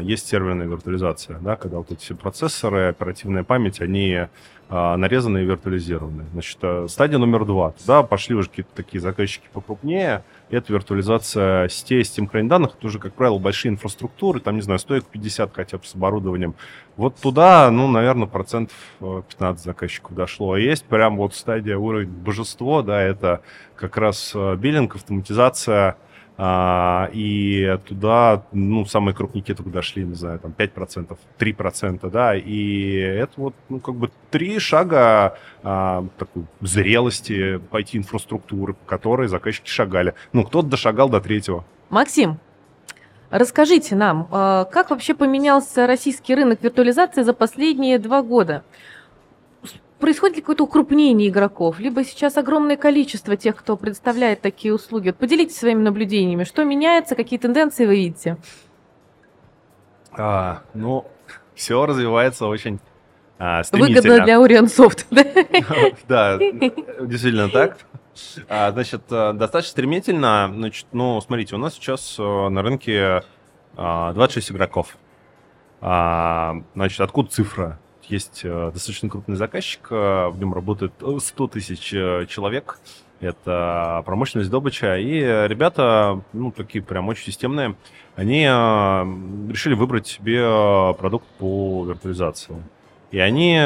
есть 0.01 0.27
серверная 0.27 0.67
виртуализация, 0.67 1.39
да, 1.39 1.55
когда 1.55 1.77
вот 1.77 1.91
эти 1.91 2.01
все 2.01 2.15
процессоры, 2.15 2.89
оперативная 2.89 3.43
память, 3.43 3.79
они 3.79 4.27
а, 4.75 4.97
нарезаны 4.97 5.43
и 5.43 5.45
виртуализированы. 5.45 6.25
Значит, 6.31 6.57
э, 6.63 6.87
стадия 6.89 7.19
номер 7.19 7.45
два. 7.45 7.75
Да, 7.85 8.01
пошли 8.01 8.33
уже 8.33 8.49
какие-то 8.49 8.71
такие 8.73 8.99
заказчики 8.99 9.43
покрупнее. 9.53 10.23
Это 10.49 10.73
виртуализация 10.73 11.67
сетей, 11.67 12.03
систем 12.03 12.27
хранения 12.27 12.49
данных. 12.49 12.71
Это 12.77 12.87
уже, 12.87 12.97
как 12.97 13.13
правило, 13.13 13.37
большие 13.37 13.71
инфраструктуры, 13.71 14.39
там, 14.39 14.55
не 14.55 14.61
знаю, 14.61 14.79
стоек 14.79 15.05
50 15.05 15.53
хотя 15.53 15.77
бы 15.77 15.85
с 15.85 15.93
оборудованием. 15.93 16.55
Вот 16.95 17.17
туда, 17.17 17.69
ну, 17.69 17.87
наверное, 17.87 18.25
процентов 18.25 18.75
15 18.99 19.63
э, 19.63 19.63
заказчиков 19.63 20.15
дошло. 20.15 20.53
А 20.53 20.59
есть 20.59 20.85
прям 20.85 21.17
вот 21.17 21.35
стадия 21.35 21.77
уровень 21.77 22.09
божество, 22.09 22.81
да, 22.81 22.99
это 22.99 23.41
как 23.75 23.97
раз 23.97 24.31
э, 24.33 24.55
биллинг, 24.55 24.95
автоматизация, 24.95 25.97
А, 26.35 27.09
и 27.13 27.77
туда, 27.87 28.43
ну, 28.51 28.85
самые 28.85 29.13
крупники 29.13 29.53
только 29.53 29.69
дошли, 29.69 30.03
не 30.03 30.15
знаю, 30.15 30.39
там 30.39 30.53
5%, 30.57 31.15
3%, 31.37 32.09
да, 32.09 32.35
и 32.35 32.95
это 32.95 33.33
вот, 33.37 33.53
ну, 33.69 33.79
как 33.79 33.95
бы 33.95 34.09
три 34.31 34.57
шага 34.57 35.37
а, 35.61 36.05
такой 36.17 36.45
зрелости 36.61 37.61
IT-инфраструктуры, 37.71 38.73
по 38.73 38.85
которой 38.85 39.27
заказчики 39.27 39.69
шагали. 39.69 40.15
Ну, 40.31 40.43
кто-то 40.43 40.69
дошагал 40.69 41.07
до 41.07 41.21
третьего. 41.21 41.65
Максим, 41.91 42.39
расскажите 43.29 43.95
нам, 43.95 44.27
а, 44.31 44.65
как 44.65 44.89
вообще 44.89 45.13
поменялся 45.13 45.85
российский 45.85 46.33
рынок 46.33 46.63
виртуализации 46.63 47.21
за 47.21 47.33
последние 47.33 47.99
два 47.99 48.23
года? 48.23 48.63
Происходит 50.03 50.35
ли 50.35 50.41
какое-то 50.41 50.65
укрупнение 50.65 51.29
игроков, 51.29 51.79
либо 51.79 52.03
сейчас 52.03 52.35
огромное 52.35 52.75
количество 52.75 53.37
тех, 53.37 53.55
кто 53.55 53.77
предоставляет 53.77 54.41
такие 54.41 54.73
услуги? 54.73 55.07
Вот 55.07 55.15
поделитесь 55.15 55.57
своими 55.57 55.81
наблюдениями. 55.81 56.43
Что 56.43 56.65
меняется, 56.65 57.15
какие 57.15 57.39
тенденции 57.39 57.85
вы 57.85 57.95
видите? 57.95 58.35
А, 60.11 60.63
ну, 60.73 61.05
все 61.55 61.85
развивается 61.85 62.47
очень 62.47 62.81
а, 63.39 63.61
Выгодно 63.71 64.25
для 64.25 64.41
Orionsoft, 64.41 65.05
да? 65.09 65.23
Да, 66.09 66.37
действительно 66.37 67.47
так. 67.47 67.77
А, 68.49 68.73
значит, 68.73 69.03
э, 69.09 69.31
достаточно 69.31 69.71
стремительно. 69.71 70.51
Значит, 70.53 70.87
ну, 70.91 71.21
смотрите, 71.21 71.55
у 71.55 71.59
нас 71.59 71.75
сейчас 71.75 72.17
э, 72.19 72.49
на 72.49 72.61
рынке 72.61 73.23
26 73.77 74.49
а, 74.49 74.53
игроков. 74.53 74.97
А, 75.79 76.55
значит, 76.75 76.99
откуда 76.99 77.29
цифра? 77.29 77.79
Есть 78.09 78.41
э, 78.43 78.71
достаточно 78.73 79.09
крупный 79.09 79.35
заказчик, 79.35 79.87
э, 79.89 80.27
в 80.27 80.37
нем 80.39 80.53
работает 80.53 80.93
100 80.99 81.47
тысяч 81.47 81.93
э, 81.93 82.25
человек, 82.27 82.79
это 83.19 84.03
промышленность 84.05 84.49
добыча, 84.49 84.97
и 84.97 85.19
ребята, 85.47 86.21
ну, 86.33 86.51
такие 86.51 86.83
прям 86.83 87.07
очень 87.07 87.25
системные, 87.25 87.75
они 88.15 88.43
решили 88.43 89.75
выбрать 89.75 90.07
себе 90.07 90.41
продукт 90.99 91.25
по 91.39 91.85
виртуализации. 91.87 92.55
И 93.11 93.19
они 93.19 93.61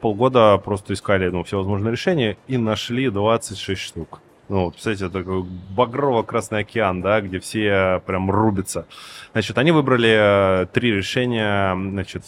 полгода 0.00 0.56
просто 0.56 0.94
искали 0.94 1.28
ну, 1.28 1.44
все 1.44 1.58
возможные 1.58 1.92
решения 1.92 2.38
и 2.46 2.56
нашли 2.56 3.10
26 3.10 3.78
штук. 3.78 4.22
Ну, 4.48 4.64
вот, 4.64 4.74
представляете, 4.74 5.10
такой 5.10 5.42
багрово-красный 5.42 6.60
океан, 6.60 7.02
да, 7.02 7.20
где 7.20 7.38
все 7.38 8.00
прям 8.06 8.30
рубятся. 8.30 8.86
Значит, 9.32 9.58
они 9.58 9.72
выбрали 9.72 10.66
три 10.72 10.92
решения, 10.92 11.74
значит, 11.74 12.24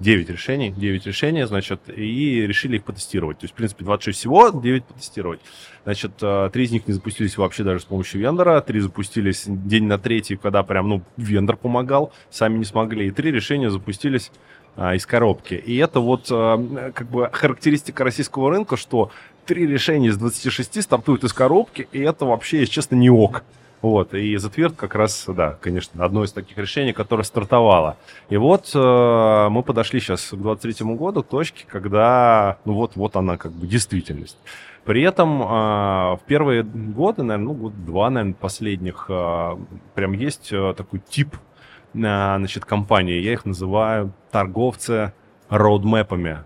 9 0.00 0.30
решений, 0.30 0.70
9 0.70 1.06
решений, 1.06 1.44
значит, 1.44 1.80
и 1.88 2.46
решили 2.46 2.76
их 2.76 2.84
потестировать. 2.84 3.38
То 3.38 3.44
есть, 3.44 3.54
в 3.54 3.56
принципе, 3.56 3.84
26 3.84 4.18
всего, 4.18 4.50
9 4.50 4.84
потестировать. 4.84 5.40
Значит, 5.84 6.16
3 6.16 6.26
э, 6.26 6.50
из 6.54 6.70
них 6.70 6.86
не 6.86 6.94
запустились 6.94 7.36
вообще 7.36 7.64
даже 7.64 7.80
с 7.80 7.84
помощью 7.84 8.20
вендора, 8.20 8.60
3 8.60 8.80
запустились 8.80 9.44
день 9.46 9.84
на 9.84 9.98
третий, 9.98 10.36
когда 10.36 10.62
прям, 10.62 10.88
ну, 10.88 11.02
вендор 11.16 11.56
помогал, 11.56 12.12
сами 12.30 12.58
не 12.58 12.64
смогли, 12.64 13.08
и 13.08 13.10
3 13.10 13.32
решения 13.32 13.70
запустились 13.70 14.30
а, 14.76 14.94
из 14.94 15.04
коробки. 15.06 15.54
И 15.54 15.76
это 15.76 15.98
вот 15.98 16.28
а, 16.30 16.92
как 16.94 17.10
бы 17.10 17.28
характеристика 17.32 18.04
российского 18.04 18.50
рынка, 18.50 18.76
что 18.76 19.10
3 19.46 19.66
решения 19.66 20.08
из 20.08 20.16
26 20.16 20.82
стартуют 20.82 21.24
из 21.24 21.32
коробки, 21.32 21.88
и 21.90 21.98
это 21.98 22.24
вообще, 22.24 22.60
если 22.60 22.72
честно, 22.74 22.94
не 22.94 23.10
ок. 23.10 23.42
Вот, 23.80 24.12
и 24.12 24.34
Ztwirt 24.34 24.74
как 24.74 24.96
раз, 24.96 25.24
да, 25.28 25.56
конечно, 25.60 26.04
одно 26.04 26.24
из 26.24 26.32
таких 26.32 26.58
решений, 26.58 26.92
которое 26.92 27.22
стартовало. 27.22 27.96
И 28.28 28.36
вот 28.36 28.72
э, 28.74 29.48
мы 29.50 29.62
подошли 29.62 30.00
сейчас 30.00 30.30
к 30.30 30.34
23 30.34 30.84
году, 30.96 31.22
к 31.22 31.28
точке, 31.28 31.64
когда, 31.68 32.58
ну 32.64 32.72
вот, 32.72 32.96
вот 32.96 33.14
она 33.14 33.36
как 33.36 33.52
бы 33.52 33.68
действительность. 33.68 34.36
При 34.84 35.02
этом 35.02 35.42
э, 35.42 35.44
в 35.46 36.20
первые 36.26 36.64
годы, 36.64 37.22
наверное, 37.22 37.44
ну, 37.44 37.54
год 37.54 37.84
два, 37.84 38.10
наверное, 38.10 38.34
последних, 38.34 39.06
э, 39.08 39.56
прям 39.94 40.12
есть 40.12 40.48
э, 40.50 40.74
такой 40.76 41.00
тип, 41.08 41.36
э, 41.36 41.98
значит, 41.98 42.64
компании, 42.64 43.20
я 43.20 43.32
их 43.32 43.44
называю 43.44 44.12
торговцы 44.32 45.12
roadmap 45.50 46.12
ами 46.12 46.38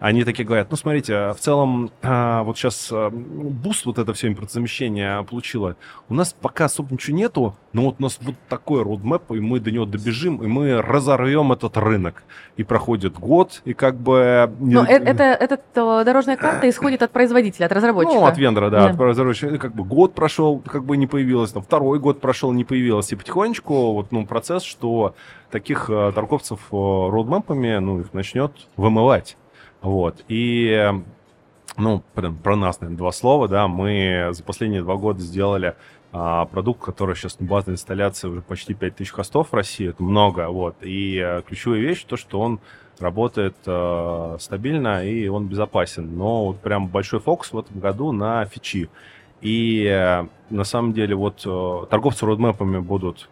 они 0.00 0.24
такие 0.24 0.46
говорят, 0.46 0.68
ну, 0.70 0.78
смотрите, 0.78 1.34
в 1.34 1.36
целом, 1.38 1.90
а, 2.02 2.42
вот 2.42 2.56
сейчас 2.56 2.88
а, 2.90 3.10
буст 3.10 3.84
вот 3.84 3.98
это 3.98 4.14
все 4.14 4.28
импортозамещение 4.28 5.22
получило. 5.24 5.76
У 6.08 6.14
нас 6.14 6.32
пока 6.32 6.64
особо 6.64 6.94
ничего 6.94 7.18
нету, 7.18 7.54
но 7.74 7.82
вот 7.82 7.96
у 7.98 8.02
нас 8.02 8.18
вот 8.22 8.34
такой 8.48 8.82
roadmap, 8.82 9.30
и 9.32 9.40
мы 9.40 9.60
до 9.60 9.70
него 9.70 9.84
добежим, 9.84 10.42
и 10.42 10.46
мы 10.46 10.80
разорвем 10.80 11.52
этот 11.52 11.76
рынок. 11.76 12.22
И 12.56 12.64
проходит 12.64 13.18
год, 13.18 13.60
и 13.66 13.74
как 13.74 13.96
бы... 13.96 14.50
Но 14.58 14.84
это, 14.84 15.04
это, 15.04 15.24
эта 15.24 16.04
дорожная 16.04 16.38
карта 16.38 16.66
исходит 16.70 17.02
от 17.02 17.10
производителя, 17.10 17.66
от 17.66 17.72
разработчика. 17.72 18.20
Ну, 18.20 18.26
от 18.26 18.38
вендора, 18.38 18.70
да, 18.70 18.86
да. 18.86 18.90
от 18.94 18.98
разработчика. 18.98 19.58
Как 19.58 19.74
бы 19.74 19.84
год 19.84 20.14
прошел, 20.14 20.60
как 20.60 20.82
бы 20.82 20.96
не 20.96 21.06
появилось, 21.06 21.52
там, 21.52 21.62
второй 21.62 21.98
год 21.98 22.22
прошел, 22.22 22.52
не 22.52 22.64
появилось. 22.64 23.12
И 23.12 23.16
потихонечку 23.16 23.92
вот, 23.92 24.12
ну, 24.12 24.24
процесс, 24.24 24.62
что 24.62 25.14
таких 25.50 25.90
а, 25.90 26.10
торговцев 26.12 26.58
родмэпами, 26.70 27.76
ну, 27.80 28.00
их 28.00 28.14
начнет 28.14 28.52
вымывать. 28.78 29.36
Вот. 29.82 30.24
И, 30.28 30.92
ну, 31.76 32.02
про 32.14 32.56
нас, 32.56 32.80
наверное, 32.80 32.98
два 32.98 33.12
слова, 33.12 33.48
да, 33.48 33.68
мы 33.68 34.28
за 34.32 34.42
последние 34.42 34.82
два 34.82 34.96
года 34.96 35.20
сделали 35.20 35.74
а, 36.12 36.44
продукт, 36.46 36.82
который 36.82 37.14
сейчас 37.14 37.38
на 37.38 37.46
базовой 37.46 37.74
инсталляции 37.74 38.28
уже 38.28 38.42
почти 38.42 38.74
5000 38.74 39.10
хостов 39.10 39.50
в 39.50 39.54
России, 39.54 39.88
это 39.88 40.02
много, 40.02 40.48
вот. 40.48 40.76
И 40.82 41.18
а, 41.18 41.42
ключевая 41.42 41.80
вещь, 41.80 42.04
то, 42.04 42.16
что 42.16 42.40
он 42.40 42.60
работает 42.98 43.56
а, 43.66 44.36
стабильно 44.38 45.04
и 45.04 45.28
он 45.28 45.46
безопасен. 45.46 46.16
Но 46.16 46.46
вот 46.46 46.60
прям 46.60 46.88
большой 46.88 47.20
фокус 47.20 47.52
в 47.52 47.58
этом 47.58 47.80
году 47.80 48.12
на 48.12 48.44
фичи. 48.44 48.88
И 49.40 49.86
а, 49.86 50.28
на 50.50 50.64
самом 50.64 50.92
деле 50.92 51.14
вот 51.14 51.42
а, 51.46 51.86
торговцы 51.86 52.26
родмэпами 52.26 52.78
будут 52.78 53.28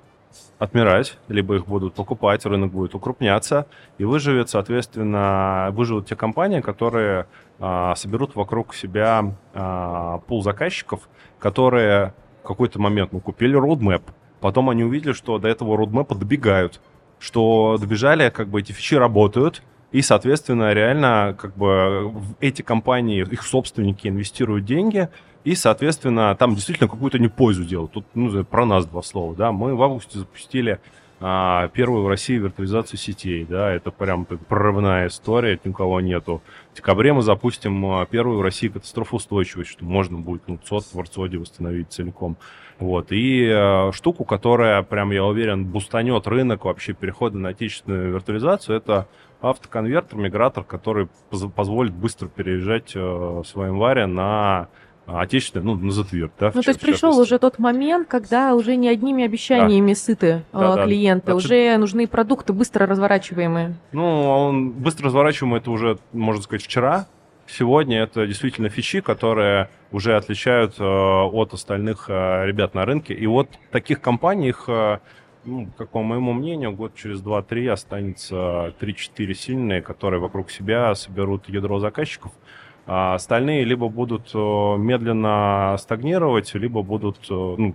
отмирать, 0.58 1.18
либо 1.28 1.56
их 1.56 1.66
будут 1.66 1.94
покупать, 1.94 2.44
рынок 2.44 2.72
будет 2.72 2.94
укрупняться, 2.94 3.66
и 3.96 4.04
выживет, 4.04 4.50
соответственно, 4.50 5.68
выживут 5.72 6.06
те 6.06 6.16
компании, 6.16 6.60
которые 6.60 7.26
а, 7.60 7.94
соберут 7.94 8.34
вокруг 8.34 8.74
себя 8.74 9.34
а, 9.54 10.18
пул 10.26 10.42
заказчиков, 10.42 11.08
которые 11.38 12.14
в 12.42 12.46
какой-то 12.46 12.80
момент 12.80 13.12
ну, 13.12 13.20
купили 13.20 13.58
roadmap, 13.58 14.02
потом 14.40 14.70
они 14.70 14.84
увидели, 14.84 15.12
что 15.12 15.38
до 15.38 15.48
этого 15.48 15.76
roadmap 15.76 16.16
добегают, 16.16 16.80
что 17.18 17.76
добежали, 17.80 18.30
как 18.30 18.48
бы 18.48 18.60
эти 18.60 18.72
фичи 18.72 18.96
работают, 18.96 19.62
и, 19.90 20.02
соответственно, 20.02 20.72
реально 20.74 21.34
как 21.38 21.56
бы 21.56 22.12
эти 22.40 22.62
компании, 22.62 23.26
их 23.30 23.42
собственники 23.42 24.08
инвестируют 24.08 24.64
деньги, 24.64 25.08
и, 25.44 25.54
соответственно, 25.54 26.34
там 26.36 26.54
действительно 26.54 26.88
какую-то 26.88 27.18
не 27.18 27.28
пользу 27.28 27.64
делают. 27.64 27.92
Тут 27.92 28.04
ну, 28.14 28.44
про 28.44 28.66
нас 28.66 28.84
два 28.84 29.02
слова. 29.02 29.34
Да? 29.34 29.50
Мы 29.50 29.74
в 29.74 29.82
августе 29.82 30.18
запустили 30.18 30.78
а, 31.20 31.68
первую 31.68 32.04
в 32.04 32.08
России 32.08 32.36
виртуализацию 32.36 32.98
сетей. 32.98 33.46
Да? 33.48 33.72
Это 33.72 33.90
прям 33.90 34.26
так, 34.26 34.44
прорывная 34.46 35.06
история, 35.06 35.58
ни 35.64 35.70
у 35.70 35.72
кого 35.72 36.02
нету. 36.02 36.42
В 36.72 36.76
декабре 36.76 37.14
мы 37.14 37.22
запустим 37.22 37.84
а, 37.86 38.04
первую 38.04 38.38
в 38.38 38.42
России 38.42 38.68
катастрофоустойчивость, 38.68 39.70
что 39.70 39.86
можно 39.86 40.18
будет 40.18 40.42
ну, 40.48 40.58
ЦОД 40.62 40.84
в 40.92 41.00
Арцоде 41.00 41.38
восстановить 41.38 41.92
целиком. 41.92 42.36
Вот. 42.78 43.10
И 43.10 43.48
а, 43.50 43.90
штуку, 43.92 44.24
которая, 44.24 44.82
прям, 44.82 45.12
я 45.12 45.24
уверен, 45.24 45.64
бустанет 45.64 46.26
рынок 46.26 46.66
вообще 46.66 46.92
перехода 46.92 47.38
на 47.38 47.50
отечественную 47.50 48.12
виртуализацию, 48.12 48.76
это 48.76 49.08
автоконвертер, 49.40 50.16
мигратор, 50.16 50.64
который 50.64 51.08
поз- 51.30 51.50
позволит 51.54 51.92
быстро 51.92 52.28
переезжать 52.28 52.92
э, 52.94 53.42
своим 53.46 53.78
варе 53.78 54.06
на 54.06 54.68
отечественное, 55.06 55.64
ну, 55.64 55.74
на 55.76 55.90
затверд, 55.90 56.32
да. 56.38 56.52
Ну, 56.54 56.62
то 56.62 56.70
есть 56.70 56.80
пришел 56.80 57.18
уже 57.18 57.38
тот 57.38 57.58
момент, 57.58 58.08
когда 58.08 58.54
уже 58.54 58.76
не 58.76 58.88
одними 58.88 59.24
обещаниями 59.24 59.92
да. 59.92 59.98
сыты 59.98 60.44
да, 60.52 60.76
да, 60.76 60.84
клиенты, 60.84 61.28
да. 61.28 61.34
уже 61.34 61.76
нужны 61.78 62.06
продукты 62.06 62.52
быстро 62.52 62.86
разворачиваемые. 62.86 63.76
Ну, 63.92 64.28
он 64.28 64.70
быстро 64.70 65.06
разворачиваемый, 65.06 65.60
это 65.60 65.70
уже, 65.70 65.98
можно 66.12 66.42
сказать, 66.42 66.62
вчера. 66.62 67.06
Сегодня 67.46 68.02
это 68.02 68.26
действительно 68.26 68.68
фичи, 68.68 69.00
которые 69.00 69.70
уже 69.90 70.16
отличают 70.16 70.78
э, 70.78 70.84
от 70.84 71.54
остальных 71.54 72.10
э, 72.10 72.44
ребят 72.44 72.74
на 72.74 72.84
рынке. 72.84 73.14
И 73.14 73.26
вот 73.26 73.48
таких 73.70 74.02
компаний, 74.02 74.48
их, 74.48 74.64
э, 74.68 74.98
ну, 75.44 75.68
как 75.76 75.90
по 75.90 76.02
моему 76.02 76.32
мнению, 76.32 76.72
год 76.72 76.94
через 76.94 77.22
2-3 77.22 77.68
останется 77.68 78.74
3-4 78.80 79.34
сильные, 79.34 79.82
которые 79.82 80.20
вокруг 80.20 80.50
себя 80.50 80.94
соберут 80.94 81.48
ядро 81.48 81.78
заказчиков– 81.78 82.32
а 82.90 83.14
остальные 83.14 83.64
либо 83.64 83.90
будут 83.90 84.30
э, 84.32 84.38
медленно 84.38 85.76
стагнировать, 85.78 86.54
либо 86.54 86.82
будут 86.82 87.18
э, 87.28 87.34
ну, 87.34 87.74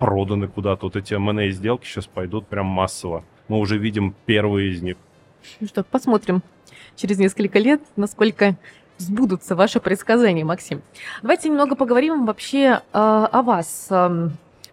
проданы 0.00 0.48
куда-то. 0.48 0.86
Вот 0.86 0.96
эти 0.96 1.14
M&A 1.14 1.50
сделки 1.50 1.86
сейчас 1.86 2.08
пойдут 2.08 2.48
прям 2.48 2.66
массово. 2.66 3.24
Мы 3.46 3.58
уже 3.58 3.78
видим 3.78 4.16
первые 4.26 4.72
из 4.72 4.82
них. 4.82 4.96
Ну 5.60 5.68
что, 5.68 5.84
посмотрим 5.84 6.42
через 6.96 7.18
несколько 7.18 7.60
лет, 7.60 7.80
насколько 7.94 8.56
сбудутся 8.96 9.54
ваши 9.54 9.78
предсказания, 9.78 10.44
Максим. 10.44 10.82
Давайте 11.22 11.50
немного 11.50 11.76
поговорим 11.76 12.26
вообще 12.26 12.60
э, 12.62 12.80
о 12.92 13.42
вас. 13.42 13.86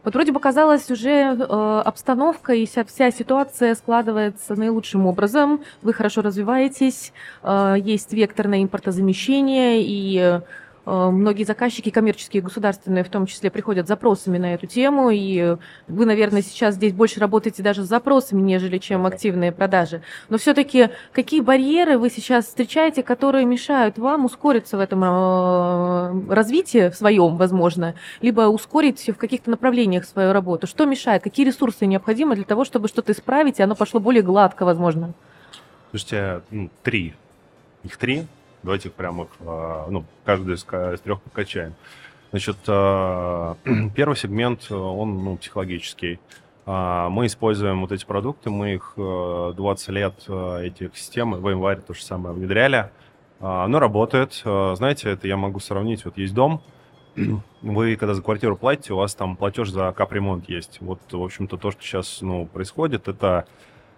Вот 0.05 0.13
вроде 0.13 0.31
бы 0.31 0.39
казалось 0.39 0.89
уже 0.91 1.09
э, 1.09 1.81
обстановка 1.83 2.53
и 2.53 2.67
вся, 2.67 2.85
вся 2.85 3.09
ситуация 3.09 3.73
складывается 3.73 4.55
наилучшим 4.55 5.07
образом. 5.07 5.61
Вы 5.81 5.93
хорошо 5.93 6.21
развиваетесь, 6.21 7.11
э, 7.41 7.75
есть 7.79 8.13
векторное 8.13 8.61
импортозамещение 8.61 9.81
и 9.81 10.15
Э, 10.19 10.41
многие 10.85 11.43
заказчики, 11.43 11.89
коммерческие, 11.89 12.43
государственные 12.43 13.03
в 13.03 13.09
том 13.09 13.25
числе, 13.25 13.49
приходят 13.49 13.85
с 13.85 13.89
запросами 13.89 14.37
на 14.37 14.53
эту 14.53 14.67
тему, 14.67 15.09
и 15.09 15.57
вы, 15.87 16.05
наверное, 16.05 16.41
сейчас 16.41 16.75
здесь 16.75 16.93
больше 16.93 17.19
работаете 17.19 17.63
даже 17.63 17.83
с 17.83 17.87
запросами, 17.87 18.41
нежели 18.41 18.77
чем 18.77 19.05
активные 19.05 19.51
продажи. 19.51 20.01
Но 20.29 20.37
все-таки 20.37 20.89
какие 21.11 21.41
барьеры 21.41 21.97
вы 21.97 22.09
сейчас 22.09 22.45
встречаете, 22.45 23.03
которые 23.03 23.45
мешают 23.45 23.97
вам 23.97 24.25
ускориться 24.25 24.77
в 24.77 24.79
этом 24.79 25.03
э, 25.03 26.33
развитии 26.33 26.89
в 26.89 26.95
своем, 26.95 27.37
возможно, 27.37 27.95
либо 28.21 28.41
ускорить 28.41 29.09
в 29.09 29.15
каких-то 29.15 29.49
направлениях 29.49 30.05
свою 30.05 30.33
работу? 30.33 30.67
Что 30.67 30.85
мешает? 30.85 31.23
Какие 31.23 31.45
ресурсы 31.45 31.85
необходимы 31.85 32.35
для 32.35 32.45
того, 32.45 32.65
чтобы 32.65 32.87
что-то 32.87 33.11
исправить, 33.11 33.59
и 33.59 33.63
оно 33.63 33.75
пошло 33.75 33.99
более 33.99 34.21
гладко, 34.21 34.65
возможно? 34.65 35.13
Слушайте, 35.91 36.41
ну, 36.51 36.69
три. 36.83 37.13
Их 37.83 37.97
три. 37.97 38.25
Давайте 38.65 38.89
их 38.89 38.95
прямо, 38.95 39.27
а, 39.41 39.85
ну, 39.91 40.05
каждый 40.23 40.55
из, 40.55 40.63
из 40.63 40.99
трех 41.01 41.21
покачаем. 41.21 41.75
Значит, 42.31 42.57
а, 42.67 43.57
первый 43.95 44.15
сегмент, 44.15 44.71
он 44.71 45.23
ну, 45.23 45.37
психологический. 45.37 46.19
А, 46.65 47.09
мы 47.09 47.27
используем 47.27 47.81
вот 47.81 47.91
эти 47.91 48.03
продукты, 48.05 48.49
мы 48.49 48.73
их 48.73 48.93
20 48.97 49.89
лет, 49.89 50.15
этих 50.27 50.97
систем, 50.97 51.33
в 51.33 51.47
январе 51.47 51.81
то 51.81 51.93
же 51.93 52.03
самое 52.03 52.33
внедряли. 52.33 52.89
Оно 53.39 53.79
работает. 53.79 54.33
Знаете, 54.33 55.11
это 55.11 55.27
я 55.27 55.37
могу 55.37 55.59
сравнить. 55.59 56.03
Вот 56.03 56.17
есть 56.17 56.33
дом, 56.33 56.63
вы, 57.61 57.95
когда 57.97 58.15
за 58.15 58.23
квартиру 58.23 58.57
платите, 58.57 58.93
у 58.93 58.97
вас 58.97 59.13
там 59.13 59.35
платеж 59.35 59.69
за 59.69 59.91
капремонт 59.91 60.49
есть. 60.49 60.79
Вот, 60.81 61.01
в 61.11 61.23
общем-то, 61.23 61.57
то, 61.57 61.69
что 61.69 61.83
сейчас 61.83 62.19
ну, 62.21 62.47
происходит, 62.47 63.07
это 63.07 63.45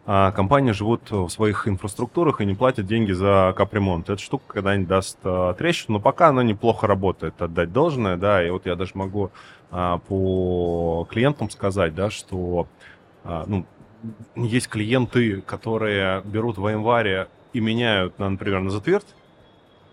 а 0.10 0.32
компании 0.32 0.72
живут 0.72 1.12
в 1.12 1.28
своих 1.28 1.68
инфраструктурах 1.68 2.40
и 2.40 2.46
не 2.46 2.56
платят 2.56 2.88
деньги 2.88 3.12
за 3.12 3.54
капремонт. 3.58 4.10
Эта 4.10 4.22
штука 4.22 4.46
когда-нибудь 4.48 4.88
даст 4.88 5.18
а, 5.26 5.54
трещину, 5.54 5.98
но 5.98 6.00
пока 6.02 6.30
она 6.30 6.44
неплохо 6.44 6.88
работает, 6.88 7.42
отдать 7.42 7.74
должное, 7.74 8.16
да, 8.16 8.42
и 8.42 8.50
вот 8.50 8.66
я 8.66 8.76
даже 8.78 8.92
могу 8.94 9.32
а, 9.70 9.98
по 9.98 11.06
клиентам 11.10 11.50
сказать, 11.50 11.94
да, 11.94 12.10
что 12.10 12.68
а, 13.26 13.44
ну, 13.48 13.66
есть 14.36 14.70
клиенты, 14.70 15.42
которые 15.42 16.22
берут 16.24 16.58
в 16.58 16.66
январе 16.70 17.28
и 17.52 17.60
меняют, 17.60 18.18
например, 18.18 18.62
на 18.62 18.70
затверд, 18.70 19.06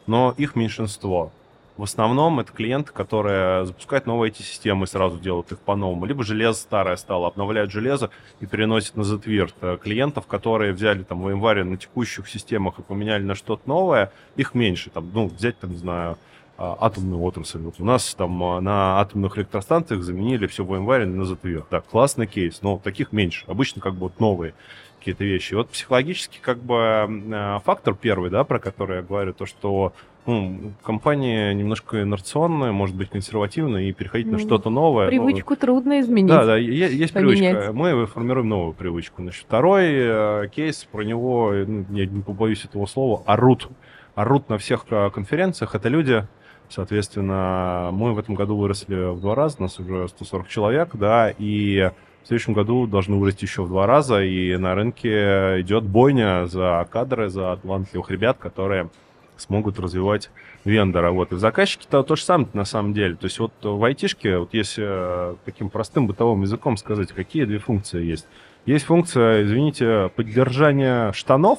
но 0.07 0.33
их 0.37 0.55
меньшинство. 0.55 1.33
В 1.77 1.83
основном 1.83 2.39
это 2.39 2.53
клиенты, 2.53 2.93
которые 2.93 3.67
запускают 3.67 4.07
новые 4.07 4.31
эти 4.31 4.43
системы 4.43 4.85
и 4.85 4.87
сразу 4.87 5.19
делают 5.19 5.51
их 5.51 5.59
по-новому. 5.59 6.07
Либо 6.07 6.23
железо 6.23 6.61
старое 6.61 6.95
стало, 6.97 7.27
обновляют 7.27 7.73
железо 7.73 8.11
и 8.39 8.47
переносят 8.47 8.95
на 8.95 9.03
ZWIRT. 9.03 9.55
Э, 9.61 9.79
клиентов, 9.83 10.29
которые 10.29 10.73
взяли 10.73 11.03
там 11.03 11.23
в 11.23 11.29
январе 11.29 11.65
на 11.65 11.77
текущих 11.77 12.29
системах 12.29 12.79
и 12.79 12.83
поменяли 12.83 13.25
на 13.25 13.35
что-то 13.35 13.69
новое, 13.69 14.13
их 14.37 14.55
меньше. 14.55 14.91
Там, 14.91 15.11
ну, 15.13 15.27
взять, 15.27 15.59
там, 15.59 15.73
не 15.73 15.77
знаю, 15.77 16.17
а, 16.57 16.77
атомную 16.81 17.21
отрасль. 17.21 17.59
Вот 17.59 17.75
у 17.81 17.85
нас 17.85 18.15
там 18.15 18.41
а, 18.45 18.61
на 18.61 19.01
атомных 19.01 19.37
электростанциях 19.39 20.05
заменили 20.05 20.47
все 20.47 20.65
в 20.65 20.73
январе 20.73 21.07
на 21.07 21.23
ZWIRT. 21.23 21.65
Да, 21.73 21.81
классный 21.81 22.29
кейс, 22.29 22.63
но 22.63 22.79
таких 22.79 23.11
меньше. 23.11 23.45
Обычно 23.49 23.83
как 23.83 23.95
бы 23.95 24.03
вот 24.03 24.21
новые 24.21 24.55
какие-то 25.01 25.25
вещи. 25.25 25.55
Вот 25.55 25.71
психологически 25.71 26.39
как 26.41 26.59
бы 26.59 26.77
э, 26.77 27.59
фактор 27.65 27.95
первый, 27.95 28.31
да, 28.31 28.45
про 28.45 28.61
который 28.61 28.99
я 28.99 29.03
говорю, 29.03 29.35
то, 29.35 29.45
что 29.45 29.93
ну, 30.27 30.73
компания 30.83 31.53
немножко 31.53 32.03
инерционная, 32.03 32.73
может 32.73 32.97
быть, 32.97 33.11
консервативная, 33.11 33.83
и 33.83 33.93
переходить 33.93 34.27
на 34.27 34.39
что-то 34.39 34.71
новое. 34.71 35.09
Привычку 35.09 35.51
ну, 35.51 35.57
трудно 35.57 36.01
изменить. 36.01 36.31
Да, 36.31 36.45
да, 36.47 36.57
есть 36.57 37.13
поменять. 37.13 37.53
привычка. 37.53 37.73
Мы 37.73 38.07
формируем 38.07 38.49
новую 38.49 38.73
привычку. 38.73 39.23
Значит, 39.23 39.45
второй 39.47 39.85
э, 39.91 40.49
кейс, 40.55 40.87
про 40.91 41.03
него, 41.03 41.53
ну, 41.67 41.85
я 41.91 42.07
не 42.07 42.23
побоюсь 42.23 42.65
этого 42.65 42.87
слова, 42.87 43.23
орут. 43.27 43.69
Орут 44.15 44.49
на 44.49 44.57
всех 44.59 44.87
э, 44.91 45.11
конференциях. 45.11 45.75
Это 45.75 45.89
люди, 45.89 46.27
соответственно, 46.71 47.91
мы 47.93 48.15
в 48.15 48.19
этом 48.19 48.35
году 48.35 48.57
выросли 48.57 49.13
в 49.13 49.21
два 49.21 49.35
раза, 49.35 49.61
нас 49.61 49.79
уже 49.79 50.09
140 50.09 50.49
человек, 50.49 50.91
да, 50.95 51.31
и 51.37 51.91
в 52.23 52.27
следующем 52.27 52.55
году 52.55 52.87
должны 52.87 53.17
вырасти 53.17 53.45
еще 53.45 53.63
в 53.63 53.69
два 53.69 53.87
раза, 53.87 54.23
и 54.23 54.57
на 54.57 54.75
рынке 54.75 55.61
идет 55.61 55.85
бойня 55.85 56.47
за 56.47 56.89
кадры, 56.91 57.29
за 57.29 57.59
талантливых 57.63 58.11
ребят, 58.11 58.39
которые 58.39 58.89
смогут 59.37 59.79
развивать 59.79 60.31
вендора. 60.65 61.11
Вот. 61.11 61.33
И 61.33 61.37
заказчики-то 61.37 62.03
то 62.03 62.17
же 62.17 62.23
самое 62.23 62.49
на 62.53 62.65
самом 62.65 62.93
деле. 62.93 63.17
То 63.17 63.25
есть 63.25 63.39
вот 63.39 63.53
в 63.63 63.83
айтишке, 63.85 64.39
вот 64.39 64.55
если 64.55 64.85
э, 64.87 65.37
таким 65.45 65.71
простым 65.71 66.07
бытовым 66.07 66.43
языком 66.43 66.77
сказать, 66.77 67.13
какие 67.13 67.45
две 67.45 67.59
функции 67.59 68.03
есть. 68.05 68.27
Есть 68.67 68.87
функция, 68.87 69.43
извините, 69.43 70.11
поддержания 70.17 71.13
штанов, 71.13 71.59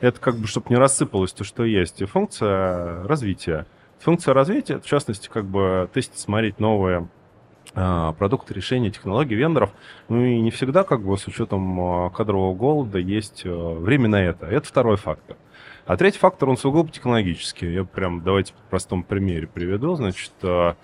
это 0.00 0.18
как 0.18 0.36
бы, 0.36 0.46
чтобы 0.46 0.66
не 0.70 0.76
рассыпалось 0.76 1.32
то, 1.32 1.44
что 1.44 1.64
есть, 1.64 2.00
и 2.00 2.06
функция 2.06 3.04
развития. 3.04 3.66
Функция 4.00 4.34
развития, 4.34 4.78
в 4.78 4.86
частности, 4.86 5.28
как 5.28 5.44
бы 5.44 5.88
тестить, 5.92 6.18
смотреть 6.18 6.58
новые 6.58 7.08
а, 7.74 8.12
продукты, 8.12 8.54
решения, 8.54 8.90
технологии 8.90 9.34
вендоров. 9.34 9.70
Ну 10.08 10.24
и 10.24 10.40
не 10.40 10.50
всегда, 10.50 10.82
как 10.82 11.02
бы, 11.02 11.16
с 11.16 11.26
учетом 11.26 11.80
а, 11.80 12.10
кадрового 12.10 12.54
голода, 12.54 12.98
есть 12.98 13.42
э, 13.44 13.50
время 13.50 14.08
на 14.08 14.22
это. 14.22 14.46
Это 14.46 14.66
второй 14.66 14.96
фактор. 14.96 15.36
А 15.86 15.96
третий 15.96 16.18
фактор, 16.18 16.48
он 16.48 16.56
сугубо 16.56 16.90
технологический. 16.90 17.72
Я 17.72 17.84
прям 17.84 18.22
давайте 18.22 18.52
по 18.52 18.60
простому 18.70 19.04
примере 19.04 19.46
приведу. 19.46 19.94
Значит, 19.94 20.32
а, 20.42 20.76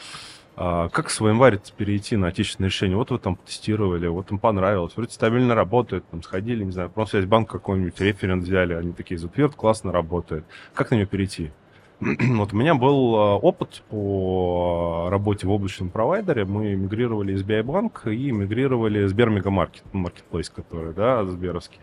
а, 0.57 0.89
как 0.89 1.11
с 1.11 1.21
VMware 1.21 1.61
перейти 1.77 2.17
на 2.17 2.29
отечественное 2.29 2.71
решение? 2.71 2.97
Вот 2.97 3.11
вы 3.11 3.19
там 3.19 3.37
тестировали, 3.37 4.07
вот 4.07 4.31
им 4.31 4.39
понравилось, 4.39 4.95
вроде 4.97 5.13
стабильно 5.13 5.55
работает, 5.55 6.09
там 6.11 6.23
сходили, 6.23 6.65
не 6.65 6.73
знаю, 6.73 6.89
просто 6.89 7.21
банк 7.27 7.51
какой-нибудь, 7.51 8.01
референт 8.01 8.45
взяли, 8.45 8.73
они 8.73 8.93
такие, 8.93 9.19
Зутверд 9.19 9.55
классно 9.55 9.93
работает. 9.93 10.45
Как 10.73 10.91
на 10.91 10.95
нее 10.95 11.07
перейти? 11.07 11.51
вот 12.01 12.53
у 12.53 12.57
меня 12.57 12.75
был 12.75 13.17
а, 13.17 13.37
опыт 13.37 13.83
по 13.89 15.09
работе 15.11 15.47
в 15.47 15.51
облачном 15.51 15.89
провайдере. 15.89 16.45
Мы 16.45 16.75
мигрировали 16.75 17.33
из 17.33 17.43
Bank 17.43 18.13
и 18.13 18.31
мигрировали 18.33 19.05
из 19.05 19.11
Сбермегамаркет, 19.11 19.83
маркетплейс, 19.93 20.51
который, 20.51 20.93
да, 20.93 21.25
Сберовский. 21.25 21.81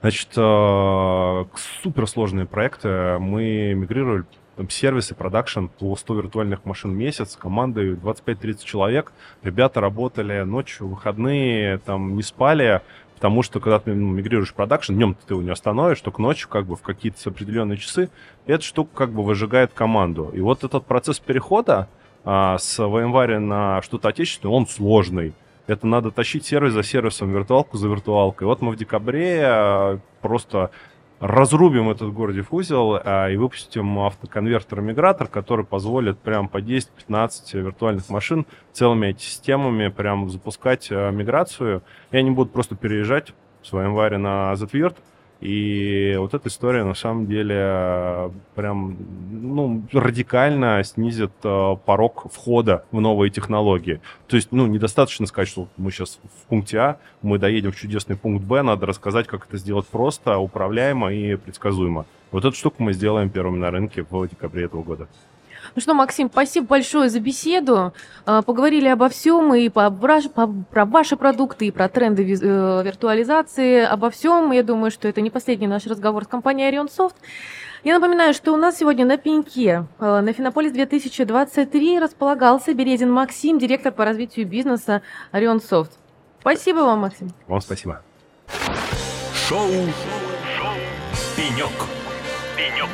Значит, 0.00 0.28
э, 0.36 1.44
суперсложные 1.82 2.46
проекты. 2.46 3.18
Мы 3.18 3.74
мигрировали 3.74 4.24
там, 4.58 4.70
сервисы, 4.70 5.14
продакшн 5.14 5.66
по 5.66 5.96
100 5.96 6.14
виртуальных 6.14 6.64
машин 6.64 6.92
в 6.92 6.94
месяц, 6.94 7.36
командой 7.36 7.94
25-30 7.94 8.64
человек. 8.64 9.12
Ребята 9.42 9.80
работали 9.80 10.42
ночью, 10.42 10.88
выходные, 10.88 11.78
там 11.78 12.16
не 12.16 12.22
спали, 12.22 12.82
потому 13.18 13.42
что 13.42 13.58
когда 13.58 13.80
ты 13.80 13.92
ну, 13.92 14.12
мигрируешь 14.12 14.54
продакшн, 14.54 14.94
днем 14.94 15.16
ты 15.26 15.34
его 15.34 15.42
не 15.42 15.50
остановишь, 15.50 16.00
только 16.00 16.22
ночью 16.22 16.48
как 16.48 16.66
бы 16.66 16.76
в 16.76 16.82
какие-то 16.82 17.18
определенные 17.28 17.76
часы 17.76 18.10
эта 18.46 18.62
штука 18.62 18.90
как 18.94 19.10
бы 19.10 19.24
выжигает 19.24 19.72
команду. 19.72 20.30
И 20.32 20.40
вот 20.40 20.62
этот 20.62 20.86
процесс 20.86 21.18
перехода 21.18 21.88
а, 22.24 22.58
с 22.58 22.78
VMware 22.78 23.40
на 23.40 23.82
что-то 23.82 24.08
отечественное, 24.08 24.54
он 24.54 24.68
сложный. 24.68 25.34
Это 25.66 25.88
надо 25.88 26.12
тащить 26.12 26.46
сервис 26.46 26.74
за 26.74 26.84
сервисом, 26.84 27.32
виртуалку 27.32 27.76
за 27.76 27.88
виртуалкой. 27.88 28.46
Вот 28.46 28.62
мы 28.62 28.70
в 28.70 28.76
декабре 28.76 29.40
э, 29.42 29.98
просто 30.22 30.70
разрубим 31.20 31.90
этот 31.90 32.12
гордив 32.12 32.52
узел 32.52 33.00
а, 33.02 33.28
и 33.28 33.36
выпустим 33.36 33.98
автоконвертер-мигратор, 33.98 35.28
который 35.28 35.64
позволит 35.64 36.18
прям 36.18 36.48
по 36.48 36.58
10-15 36.58 37.60
виртуальных 37.60 38.08
машин 38.08 38.46
целыми 38.72 39.08
этими 39.08 39.20
системами 39.20 39.88
прям 39.88 40.30
запускать 40.30 40.88
а, 40.90 41.10
миграцию. 41.10 41.82
И 42.10 42.16
они 42.16 42.30
будут 42.30 42.52
просто 42.52 42.76
переезжать 42.76 43.32
в 43.62 43.66
своем 43.66 43.94
варе 43.94 44.18
на 44.18 44.52
ZVirt, 44.54 44.96
и 45.40 46.16
вот 46.18 46.34
эта 46.34 46.48
история 46.48 46.82
на 46.82 46.94
самом 46.94 47.26
деле 47.26 48.32
прям 48.56 48.96
ну, 49.30 49.84
радикально 49.92 50.82
снизит 50.82 51.30
э, 51.44 51.76
порог 51.84 52.26
входа 52.32 52.84
в 52.90 53.00
новые 53.00 53.30
технологии. 53.30 54.00
То 54.26 54.34
есть, 54.34 54.48
ну, 54.50 54.66
недостаточно 54.66 55.26
сказать, 55.26 55.48
что 55.48 55.68
мы 55.76 55.92
сейчас 55.92 56.18
в 56.24 56.48
пункте 56.48 56.78
А, 56.78 56.98
мы 57.22 57.38
доедем 57.38 57.70
в 57.70 57.76
чудесный 57.76 58.16
пункт 58.16 58.44
Б, 58.44 58.62
надо 58.62 58.86
рассказать, 58.86 59.28
как 59.28 59.46
это 59.46 59.58
сделать 59.58 59.86
просто, 59.86 60.38
управляемо 60.38 61.12
и 61.12 61.36
предсказуемо. 61.36 62.06
Вот 62.32 62.44
эту 62.44 62.56
штуку 62.56 62.82
мы 62.82 62.92
сделаем 62.92 63.30
первыми 63.30 63.58
на 63.58 63.70
рынке 63.70 64.04
в 64.08 64.26
декабре 64.26 64.64
этого 64.64 64.82
года. 64.82 65.08
Ну 65.78 65.82
что, 65.82 65.94
Максим, 65.94 66.28
спасибо 66.28 66.66
большое 66.66 67.08
за 67.08 67.20
беседу. 67.20 67.92
А, 68.26 68.42
поговорили 68.42 68.88
обо 68.88 69.08
всем 69.08 69.54
и 69.54 69.68
по, 69.68 69.88
по, 69.92 70.48
про 70.48 70.84
ваши 70.84 71.16
продукты, 71.16 71.68
и 71.68 71.70
про 71.70 71.88
тренды 71.88 72.24
э, 72.24 72.82
виртуализации, 72.82 73.84
обо 73.84 74.10
всем. 74.10 74.50
Я 74.50 74.64
думаю, 74.64 74.90
что 74.90 75.06
это 75.06 75.20
не 75.20 75.30
последний 75.30 75.68
наш 75.68 75.86
разговор 75.86 76.24
с 76.24 76.26
компанией 76.26 76.68
Orion 76.68 76.88
Soft. 76.88 77.14
Я 77.84 77.94
напоминаю, 77.94 78.34
что 78.34 78.52
у 78.52 78.56
нас 78.56 78.78
сегодня 78.78 79.06
на 79.06 79.18
пеньке 79.18 79.86
э, 80.00 80.20
на 80.20 80.32
Финополис 80.32 80.72
2023 80.72 82.00
располагался 82.00 82.74
Березин 82.74 83.12
Максим, 83.12 83.60
директор 83.60 83.92
по 83.92 84.04
развитию 84.04 84.48
бизнеса 84.48 85.02
Orion 85.32 85.60
Soft. 85.62 85.92
Спасибо 86.40 86.78
вам, 86.78 87.02
Максим. 87.02 87.30
Вам 87.46 87.60
спасибо. 87.60 88.02
Шоу, 89.32 89.68
Шоу. 89.68 90.74
«Пенек». 91.36 91.70
«Пенек». 92.56 92.90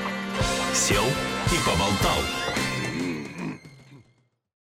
Сел 0.75 1.05
и 1.51 1.57
поболтал. 1.67 2.44